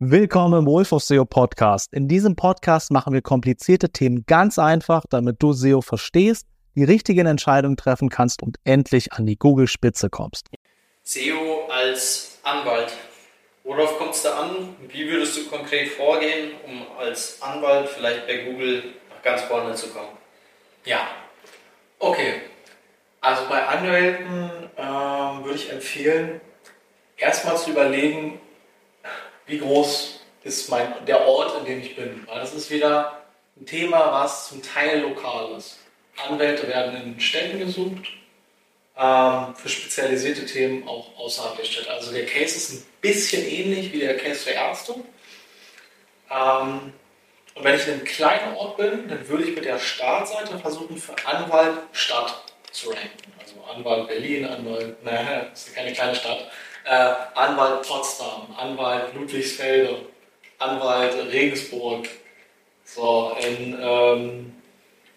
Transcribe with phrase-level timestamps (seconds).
[0.00, 1.92] Willkommen im Wolf of SEO Podcast.
[1.92, 7.26] In diesem Podcast machen wir komplizierte Themen ganz einfach, damit du SEO verstehst, die richtigen
[7.26, 10.50] Entscheidungen treffen kannst und endlich an die Google-Spitze kommst.
[11.02, 12.92] SEO als Anwalt.
[13.64, 14.76] Worauf kommt es da an?
[14.86, 19.88] Wie würdest du konkret vorgehen, um als Anwalt vielleicht bei Google nach ganz vorne zu
[19.88, 20.16] kommen?
[20.84, 21.08] Ja,
[21.98, 22.34] okay.
[23.20, 26.40] Also bei Anwälten ähm, würde ich empfehlen,
[27.16, 28.38] erstmal zu überlegen,
[29.48, 32.22] wie groß ist mein, der Ort, in dem ich bin.
[32.26, 33.22] Weil das ist wieder
[33.56, 35.78] ein Thema, was zum Teil lokal ist.
[36.28, 38.06] Anwälte werden in Städten gesucht,
[38.96, 41.90] ähm, für spezialisierte Themen auch außerhalb der Städte.
[41.90, 44.94] Also der Case ist ein bisschen ähnlich wie der Case für Ärzte.
[46.30, 46.92] Ähm,
[47.54, 50.96] und wenn ich in einem kleinen Ort bin, dann würde ich mit der Startseite versuchen,
[50.96, 53.32] für Anwalt Stadt zu ranken.
[53.40, 56.50] Also Anwalt Berlin, Anwalt, naja, ist keine kleine Stadt
[56.88, 60.06] äh, Anwalt Potsdam, Anwalt Ludwigsfelde,
[60.58, 62.08] Anwalt Regensburg,
[62.84, 64.54] so in ähm,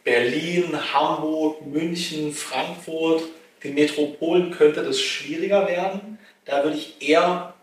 [0.04, 3.24] Berlin, Hamburg, München, Frankfurt,
[3.64, 6.20] den Metropolen könnte das schwieriger werden.
[6.46, 7.54] Da würde ich eher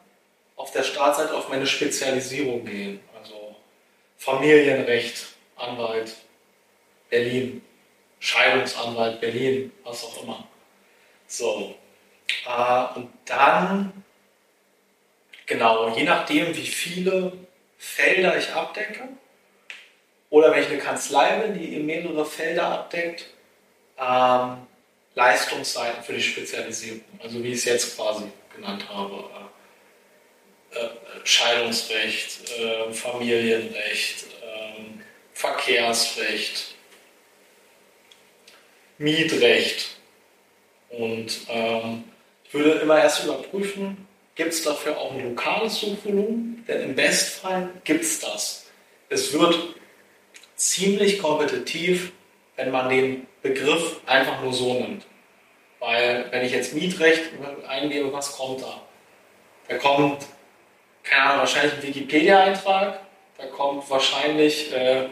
[0.57, 3.01] auf der Startseite auf meine Spezialisierung gehen.
[3.19, 3.57] Also
[4.17, 6.15] Familienrecht, Anwalt,
[7.11, 7.63] Berlin,
[8.21, 10.49] Scheidungsanwalt, Berlin, was auch immer.
[11.27, 11.75] So,
[12.47, 14.05] äh, und dann,
[15.49, 17.33] genau, je nachdem, wie viele
[17.79, 19.09] Felder ich abdecke,
[20.31, 23.27] oder wenn ich eine Kanzlei bin, die mehrere Felder abdeckt,
[23.99, 24.59] ähm,
[25.15, 29.17] Leistungsseiten für die Spezialisierung, also wie ich es jetzt quasi genannt habe.
[29.17, 29.49] Äh,
[30.71, 30.89] äh,
[31.25, 35.01] Scheidungsrecht, äh, Familienrecht, ähm,
[35.33, 36.75] Verkehrsrecht,
[38.99, 39.97] Mietrecht
[40.91, 42.05] und ähm,
[42.45, 44.08] ich würde immer erst überprüfen,
[44.39, 46.65] gibt es dafür auch ein lokales Suchvolumen?
[46.67, 48.71] Denn im Bestfall gibt es das.
[49.11, 49.59] Es wird
[50.55, 52.13] ziemlich kompetitiv,
[52.57, 55.05] wenn man den Begriff einfach nur so nimmt.
[55.81, 57.23] Weil wenn ich jetzt Mietrecht
[57.69, 58.81] eingebe, was kommt da?
[59.69, 60.25] Da kommt,
[61.03, 63.01] keine Ahnung, wahrscheinlich ein Wikipedia-Eintrag,
[63.39, 65.09] da kommt wahrscheinlich äh,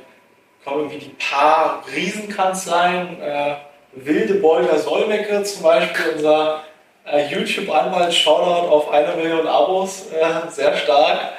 [0.65, 3.57] kommen irgendwie die paar Riesenkanzleien, äh,
[3.93, 6.66] Wilde Bolger Solmecke zum Beispiel, unser
[7.07, 11.33] äh, YouTube-Anwalt, Shoutout auf eine Million Abos, äh, sehr stark.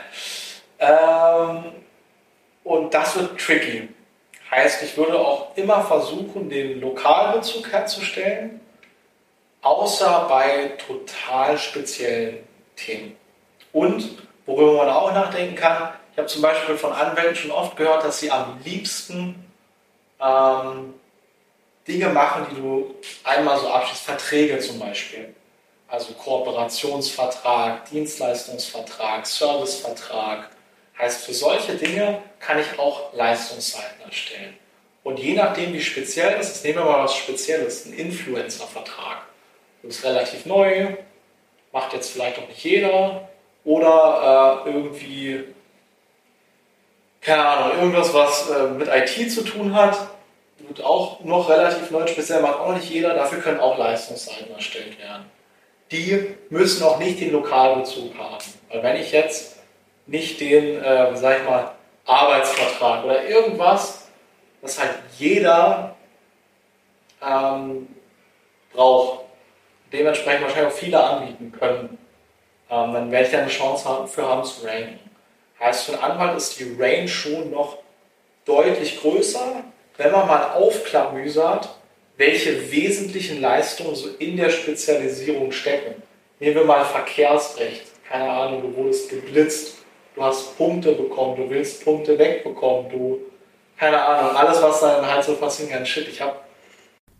[0.79, 1.63] Ähm,
[2.63, 3.89] und das wird tricky.
[4.49, 8.61] Heißt, ich würde auch immer versuchen, den Lokalbezug herzustellen,
[9.61, 13.17] außer bei total speziellen Themen.
[13.73, 18.03] Und worüber man auch nachdenken kann, ich habe zum Beispiel von Anwälten schon oft gehört,
[18.03, 19.45] dass sie am liebsten
[20.19, 20.93] ähm,
[21.87, 25.35] Dinge machen, die du einmal so abschließt, Verträge zum Beispiel
[25.87, 30.49] also Kooperationsvertrag, Dienstleistungsvertrag, Servicevertrag.
[30.97, 34.57] Heißt, für solche Dinge kann ich auch Leistungszeiten erstellen.
[35.03, 39.19] Und je nachdem, wie speziell das ist, nehmen wir mal was Spezielles, ein Influencer-Vertrag.
[39.83, 40.97] Das ist relativ neu,
[41.71, 43.29] macht jetzt vielleicht auch nicht jeder.
[43.63, 45.43] Oder äh, irgendwie,
[47.21, 49.97] keine Ahnung, irgendwas, was äh, mit IT zu tun hat,
[50.59, 53.13] wird auch noch relativ neu, speziell macht auch nicht jeder.
[53.13, 55.25] Dafür können auch Leistungszeiten erstellt werden
[55.91, 58.43] die müssen auch nicht den Lokalbezug haben.
[58.69, 59.57] Weil wenn ich jetzt
[60.05, 61.71] nicht den, äh, sag ich mal,
[62.05, 64.07] Arbeitsvertrag oder irgendwas,
[64.61, 65.95] das halt jeder
[67.21, 67.87] ähm,
[68.73, 69.25] braucht,
[69.91, 71.97] dementsprechend wahrscheinlich auch viele anbieten können,
[72.69, 74.99] ähm, dann werde ich da eine Chance haben, für haben zu ranken.
[75.59, 77.77] Heißt, für einen Anwalt ist die Range schon noch
[78.45, 79.63] deutlich größer,
[79.97, 81.69] wenn man mal aufklamüsert,
[82.17, 86.01] welche wesentlichen Leistungen so in der Spezialisierung stecken.
[86.39, 87.83] Nehmen wir mal Verkehrsrecht.
[88.09, 89.77] Keine Ahnung, du wurdest geblitzt,
[90.15, 93.19] du hast Punkte bekommen, du willst Punkte wegbekommen, du,
[93.77, 95.85] keine Ahnung, alles, was da halt so passieren kann.
[95.85, 96.45] Shit, ich hab.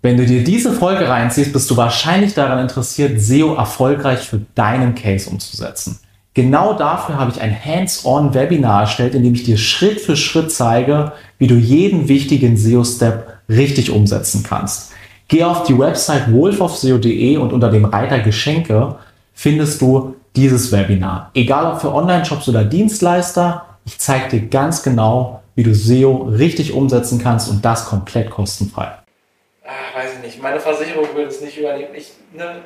[0.02, 4.96] Wenn du dir diese Folge reinziehst, bist du wahrscheinlich daran interessiert, SEO erfolgreich für deinen
[4.96, 6.00] Case umzusetzen.
[6.34, 11.14] Genau dafür habe ich ein Hands-on-Webinar erstellt, in dem ich dir Schritt für Schritt zeige,
[11.40, 14.94] wie du jeden wichtigen SEO-Step richtig umsetzen kannst.
[15.28, 18.96] Geh auf die Website wolfofseo.de und unter dem Reiter Geschenke
[19.34, 21.32] findest du dieses Webinar.
[21.34, 26.74] Egal ob für Online-Shops oder Dienstleister, ich zeige dir ganz genau, wie du SEO richtig
[26.74, 28.92] umsetzen kannst und das komplett kostenfrei.
[29.66, 30.42] Ah, weiß ich nicht.
[30.42, 31.90] Meine Versicherung will es nicht übernehmen.
[31.96, 32.62] Ich, ne,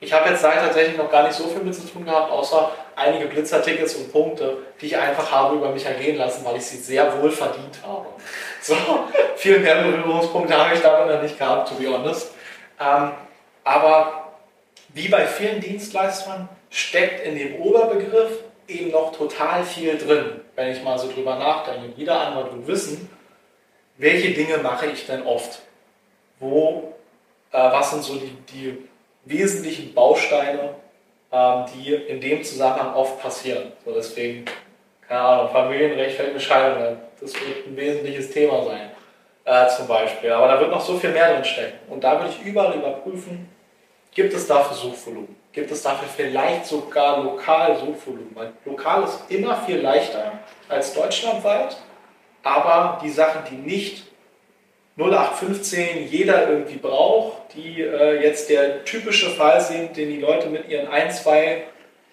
[0.00, 3.26] ich habe jetzt tatsächlich noch gar nicht so viel mit zu tun gehabt, außer einige
[3.26, 7.20] Blitzertickets und Punkte, die ich einfach habe über mich ergehen lassen, weil ich sie sehr
[7.20, 8.06] wohl verdient habe.
[8.62, 8.74] So,
[9.36, 12.32] viel mehr Berührungspunkte habe ich damit noch nicht gehabt, to be honest.
[12.80, 13.12] Ähm,
[13.64, 14.32] aber
[14.88, 20.82] wie bei vielen Dienstleistern steckt in dem Oberbegriff eben noch total viel drin, wenn ich
[20.82, 21.92] mal so drüber nachdenke.
[21.96, 23.08] Jeder Anwalt will wissen,
[23.98, 25.60] welche Dinge mache ich denn oft?
[26.38, 26.94] Wo,
[27.52, 28.88] äh, was sind so die, die
[29.24, 30.74] wesentlichen Bausteine,
[31.30, 33.72] äh, die in dem Zusammenhang oft passieren?
[33.84, 34.44] So deswegen,
[35.08, 38.90] keine Ahnung, Familienrecht fällt eine Scheidung Das wird ein wesentliches Thema sein,
[39.44, 40.32] äh, zum Beispiel.
[40.32, 41.78] Aber da wird noch so viel mehr drin stecken.
[41.88, 43.48] Und da würde ich überall überprüfen,
[44.12, 45.36] gibt es dafür Suchvolumen?
[45.52, 48.32] Gibt es dafür vielleicht sogar lokal Suchvolumen?
[48.34, 50.32] Weil lokal ist immer viel leichter
[50.68, 51.76] als deutschlandweit
[52.46, 54.06] aber die Sachen, die nicht
[54.96, 60.68] 0815 jeder irgendwie braucht, die äh, jetzt der typische Fall sind, den die Leute mit
[60.68, 61.64] ihren ein, zwei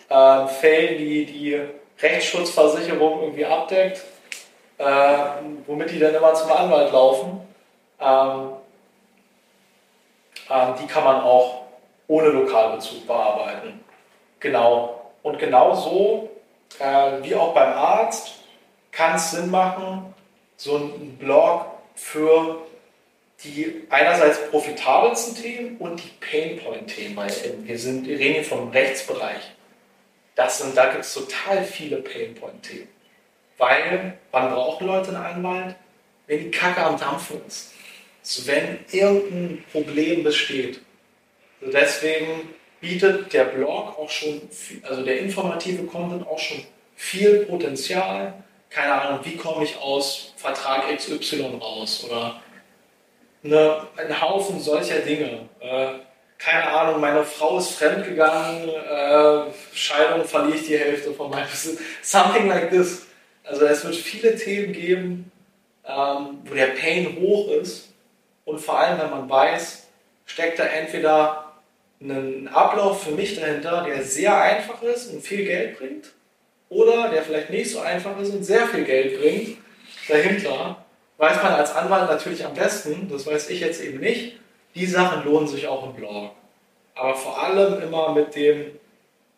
[0.10, 1.62] äh, Fällen, die die
[2.04, 4.04] Rechtsschutzversicherung irgendwie abdeckt,
[4.78, 5.18] äh,
[5.66, 7.42] womit die dann immer zum Anwalt laufen,
[8.00, 8.50] ähm,
[10.50, 11.64] ähm, die kann man auch
[12.08, 13.84] ohne Lokalbezug bearbeiten.
[14.40, 15.12] Genau.
[15.24, 16.30] Und genauso
[16.80, 18.34] äh, wie auch beim Arzt
[18.92, 20.14] kann es Sinn machen,
[20.58, 21.66] so ein Blog
[21.96, 22.62] für
[23.44, 27.18] die einerseits profitabelsten Themen und die Painpoint-Themen,
[27.66, 29.54] wir, sind, wir reden hier vom Rechtsbereich.
[30.36, 32.88] Das sind, da gibt es total viele Painpoint-Themen.
[33.58, 35.76] Weil, wann brauchen Leute einen Anwalt?
[36.28, 37.74] Wenn die Kacke am Dampfen ist.
[38.22, 40.80] Also wenn irgendein Problem besteht.
[41.62, 44.42] Also deswegen bietet der Blog auch schon,
[44.84, 46.64] also der informative Content auch schon
[46.96, 48.34] viel Potenzial,
[48.70, 52.42] keine Ahnung, wie komme ich aus Vertrag XY raus oder
[53.44, 55.48] eine, ein Haufen solcher Dinge.
[55.60, 55.94] Äh,
[56.44, 61.80] keine Ahnung, meine Frau ist fremdgegangen, äh, Scheidung verliere ich die Hälfte von meinem Besitz.
[62.02, 63.06] Something like this.
[63.44, 65.32] Also es wird viele Themen geben,
[65.86, 67.90] ähm, wo der Pain hoch ist
[68.46, 69.88] und vor allem, wenn man weiß,
[70.26, 71.54] steckt da entweder
[72.02, 76.12] ein Ablauf für mich dahinter, der sehr einfach ist und viel Geld bringt,
[76.68, 79.58] oder der vielleicht nicht so einfach ist und sehr viel Geld bringt,
[80.10, 80.84] dahinter,
[81.18, 84.38] weiß man als Anwalt natürlich am besten, das weiß ich jetzt eben nicht,
[84.76, 86.32] die Sachen lohnen sich auch im Blog.
[86.96, 88.80] Aber vor allem immer mit dem,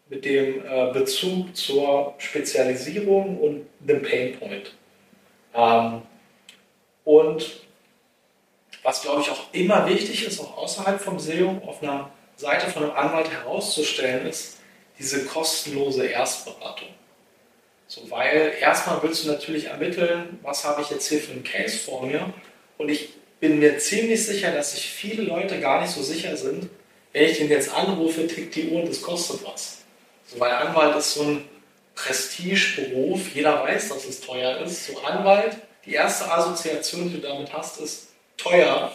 [0.10, 4.74] mit dem äh, Bezug zur Spezialisierung und dem Painpoint.
[5.54, 6.02] Ähm,
[7.04, 7.66] und
[8.84, 12.84] was, glaube ich, auch immer wichtig ist, auch außerhalb vom SEO auf einer Seite von
[12.84, 14.60] einem Anwalt herauszustellen, ist
[15.00, 16.90] diese kostenlose Erstberatung.
[17.88, 21.78] So, weil erstmal willst du natürlich ermitteln, was habe ich jetzt hier für einen Case
[21.78, 22.34] vor mir.
[22.78, 23.10] Und ich
[23.40, 26.70] bin mir ziemlich sicher, dass sich viele Leute gar nicht so sicher sind,
[27.14, 29.78] wenn ich den jetzt anrufe, tickt die Uhr und das kostet was.
[30.28, 31.46] So, weil Anwalt ist so ein
[31.96, 34.88] Prestigeberuf, jeder weiß, dass es teuer ist.
[34.88, 38.94] So Anwalt, die erste Assoziation, die du damit hast, ist teuer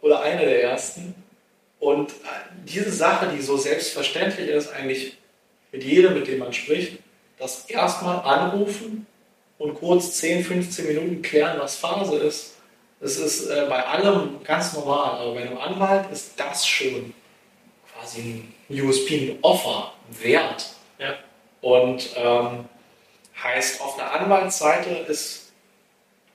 [0.00, 1.14] oder eine der ersten.
[1.78, 2.12] Und
[2.64, 5.16] diese Sache, die so selbstverständlich ist, eigentlich
[5.72, 6.98] mit jedem, mit dem man spricht,
[7.38, 9.06] das erstmal anrufen
[9.58, 12.51] und kurz 10, 15 Minuten klären, was Phase ist.
[13.02, 17.12] Das ist äh, bei allem ganz normal, aber bei einem Anwalt ist das schon
[17.92, 20.70] quasi ein USP, ein Offer, ein Wert.
[21.00, 21.16] Ja.
[21.62, 22.66] Und ähm,
[23.42, 25.52] heißt, auf der Anwaltsseite ist,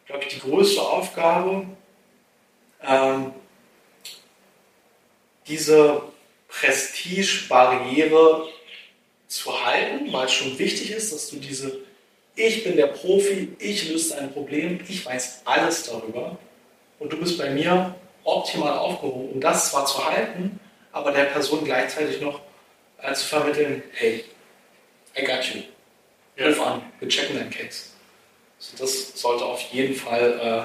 [0.08, 1.68] glaube ich, die größte Aufgabe,
[2.86, 3.32] ähm,
[5.48, 6.02] diese
[6.50, 8.46] Prestigebarriere
[9.30, 11.78] zu halten, weil es schon wichtig ist, dass du diese
[12.36, 16.38] Ich bin der Profi, ich löse ein Problem, ich weiß alles darüber
[17.00, 20.60] und du bist bei mir optimal aufgehoben, um das zwar zu halten,
[20.92, 22.42] aber der Person gleichzeitig noch
[23.02, 24.26] äh, zu vermitteln, hey,
[25.18, 25.62] I got you.
[26.40, 27.90] Ruf an, wir checken deinen Case.
[28.60, 30.60] Also das sollte auf jeden Fall, äh,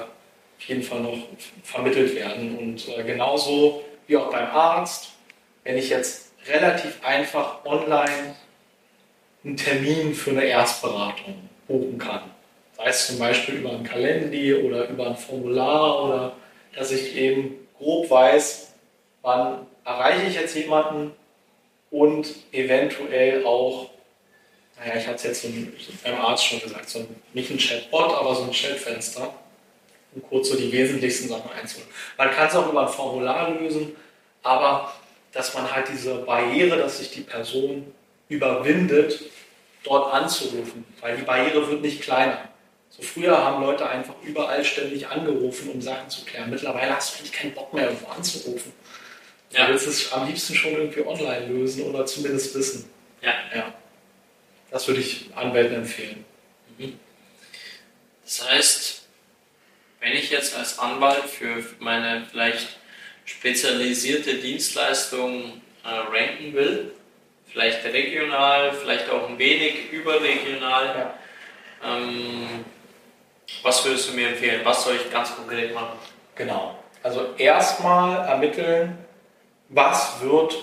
[0.57, 1.17] auf jeden Fall noch
[1.63, 2.57] vermittelt werden.
[2.57, 5.11] Und äh, genauso wie auch beim Arzt,
[5.63, 8.35] wenn ich jetzt relativ einfach online
[9.43, 12.32] einen Termin für eine Erstberatung buchen kann.
[12.83, 16.35] Sei zum Beispiel über ein Kalendi oder über ein Formular oder
[16.75, 18.73] dass ich eben grob weiß,
[19.21, 21.13] wann erreiche ich jetzt jemanden
[21.91, 23.89] und eventuell auch,
[24.77, 25.49] naja, ich hatte es jetzt so
[26.03, 29.33] beim Arzt schon gesagt, so nicht ein Chatbot, aber so ein Chatfenster,
[30.13, 31.89] um kurz so die wesentlichsten Sachen einzuholen.
[32.17, 33.95] Man kann es auch über ein Formular lösen,
[34.41, 34.93] aber
[35.31, 37.93] dass man halt diese Barriere, dass sich die Person
[38.27, 39.21] überwindet,
[39.83, 42.49] dort anzurufen, weil die Barriere wird nicht kleiner.
[42.95, 46.51] So früher haben Leute einfach überall ständig angerufen, um Sachen zu klären.
[46.51, 48.71] Mittlerweile hast du eigentlich keinen Bock mehr, irgendwo anzurufen.
[49.49, 49.65] Ja.
[49.65, 52.87] Du willst es am liebsten schon irgendwie online lösen oder zumindest wissen.
[53.21, 53.33] Ja.
[53.55, 53.73] ja.
[54.69, 56.23] Das würde ich Anwälten empfehlen.
[56.77, 56.99] Mhm.
[58.23, 59.01] Das heißt,
[59.99, 62.77] wenn ich jetzt als Anwalt für meine vielleicht
[63.25, 66.91] spezialisierte Dienstleistung äh, ranken will,
[67.51, 70.85] vielleicht regional, vielleicht auch ein wenig überregional.
[70.85, 71.19] Ja.
[71.97, 72.65] Ähm,
[73.61, 74.61] was würdest du mir empfehlen?
[74.63, 75.97] Was soll ich ganz konkret machen?
[76.35, 76.75] Genau.
[77.01, 78.97] Also erstmal ermitteln,
[79.69, 80.55] was wird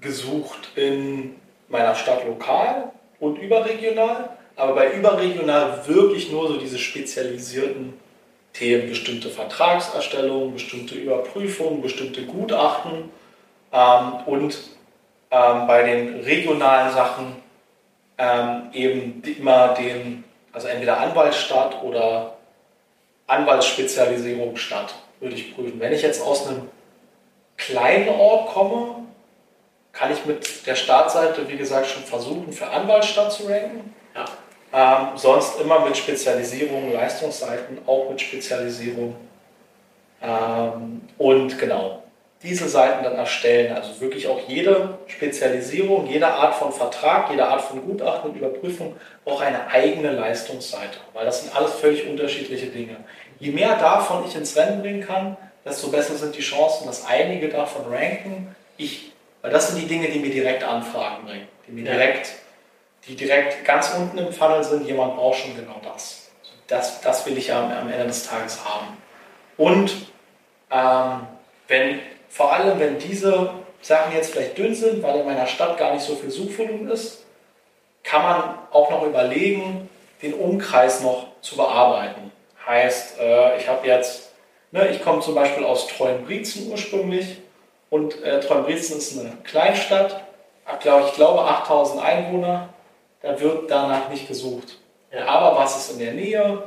[0.00, 1.36] gesucht in
[1.68, 7.94] meiner Stadt lokal und überregional, aber bei überregional wirklich nur so diese spezialisierten
[8.52, 13.10] Themen, bestimmte Vertragserstellungen, bestimmte Überprüfungen, bestimmte Gutachten
[13.72, 14.56] ähm, und
[15.30, 17.36] ähm, bei den regionalen Sachen
[18.18, 20.24] ähm, eben immer den,
[20.56, 22.38] also entweder Anwaltsstadt oder
[23.26, 25.78] Anwaltsspezialisierung Stadt würde ich prüfen.
[25.78, 26.70] Wenn ich jetzt aus einem
[27.58, 29.04] kleinen Ort komme,
[29.92, 33.94] kann ich mit der Startseite, wie gesagt, schon versuchen, für Anwaltsstadt zu ranken.
[34.14, 34.24] Ja.
[34.72, 39.14] Ähm, sonst immer mit Spezialisierung, Leistungsseiten, auch mit Spezialisierung.
[40.22, 42.02] Ähm, und genau,
[42.42, 43.74] diese Seiten dann erstellen.
[43.74, 48.96] Also wirklich auch jede Spezialisierung, jede Art von Vertrag, jede Art von Gutachten und Überprüfung
[49.24, 52.96] braucht eine eigene Leistungsseite, weil das sind alles völlig unterschiedliche Dinge.
[53.38, 57.48] Je mehr davon ich ins Rennen bringen kann, desto besser sind die Chancen, dass einige
[57.48, 58.54] davon ranken.
[58.76, 59.12] Ich,
[59.42, 61.92] weil das sind die Dinge, die mir direkt Anfragen bringen, die mir Ja.
[61.92, 62.32] direkt,
[63.08, 64.86] die direkt ganz unten im Funnel sind.
[64.86, 66.30] Jemand braucht schon genau das.
[66.66, 68.96] Das, das will ich ja am, am Ende des Tages haben.
[69.56, 69.92] Und
[70.70, 71.26] ähm,
[71.68, 72.00] wenn,
[72.36, 73.50] vor allem, wenn diese
[73.80, 77.24] Sachen jetzt vielleicht dünn sind, weil in meiner Stadt gar nicht so viel Suchvolumen ist,
[78.02, 79.88] kann man auch noch überlegen,
[80.20, 82.30] den Umkreis noch zu bearbeiten.
[82.66, 84.32] Heißt, äh, ich habe jetzt,
[84.70, 87.38] ne, ich komme zum Beispiel aus Treuenbrietzen ursprünglich
[87.88, 90.22] und äh, Treuenbrietzen ist eine Kleinstadt,
[90.70, 92.68] ich glaube 8000 Einwohner,
[93.22, 94.78] da wird danach nicht gesucht.
[95.10, 95.24] Ja.
[95.26, 96.62] Aber was ist in der Nähe?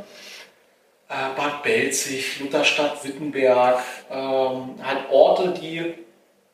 [1.10, 5.96] Äh, Bad Belzig, Lutherstadt, Wittenberg, ähm, halt Orte, die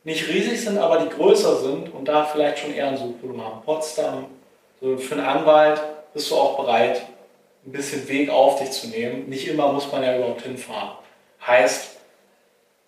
[0.05, 3.61] nicht riesig sind, aber die größer sind und da vielleicht schon eher ein Suchvolumen haben.
[3.65, 4.27] Potsdam,
[4.79, 5.81] so für einen Anwalt
[6.13, 7.01] bist du auch bereit,
[7.65, 9.27] ein bisschen Weg auf dich zu nehmen.
[9.27, 10.91] Nicht immer muss man ja überhaupt hinfahren.
[11.45, 11.97] Heißt,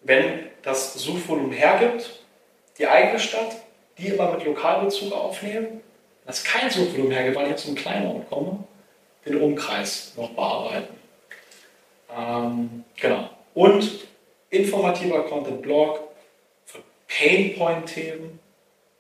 [0.04, 2.24] wenn das Suchvolumen hergibt,
[2.78, 3.58] die eigene Stadt,
[3.98, 5.82] die immer mit Lokalbezug aufnehmen,
[6.26, 8.64] das kein Suchvolumen hergibt, weil ich aus einem kleinen Ort komme,
[9.26, 10.98] den Umkreis noch bearbeiten.
[12.16, 13.30] Ähm, genau.
[13.54, 14.08] Und
[14.50, 16.00] informativer Content Blog
[16.66, 18.40] für Painpoint-Themen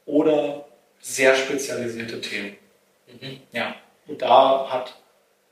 [0.05, 0.65] oder
[0.99, 2.57] sehr spezialisierte Themen.
[3.07, 3.41] Mhm.
[3.51, 3.75] Ja,
[4.07, 4.95] und da hat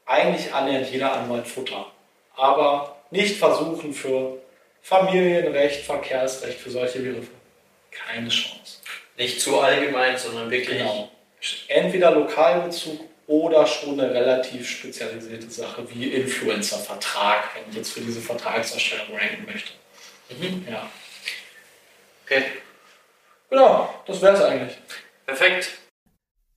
[0.05, 1.91] eigentlich annähernd jeder Anwalt Futter.
[2.35, 4.37] Aber nicht versuchen für
[4.81, 7.31] Familienrecht, Verkehrsrecht, für solche Begriffe.
[7.91, 8.79] Keine Chance.
[9.17, 10.77] Nicht zu allgemein, sondern wirklich.
[10.77, 11.09] Genau.
[11.67, 18.21] Entweder Lokalbezug oder schon eine relativ spezialisierte Sache wie Influencer-Vertrag, wenn ich jetzt für diese
[18.21, 19.71] Vertragserstellung ranken möchte.
[20.29, 20.65] Mhm.
[20.69, 20.89] Ja.
[22.25, 22.43] Okay,
[23.49, 24.77] Genau, das wäre es eigentlich.
[25.25, 25.69] perfekt.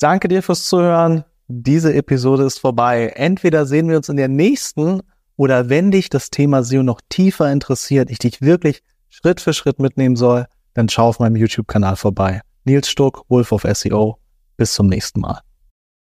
[0.00, 1.24] Danke dir fürs Zuhören.
[1.48, 3.12] Diese Episode ist vorbei.
[3.14, 5.02] Entweder sehen wir uns in der nächsten
[5.36, 9.78] oder wenn dich das Thema SEO noch tiefer interessiert, ich dich wirklich Schritt für Schritt
[9.78, 12.40] mitnehmen soll, dann schau auf meinem YouTube-Kanal vorbei.
[12.64, 14.18] Nils Stuck, Wolf of SEO.
[14.56, 15.40] Bis zum nächsten Mal.